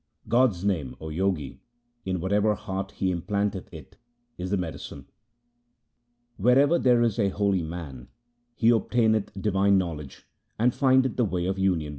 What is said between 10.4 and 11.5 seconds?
and findeth the way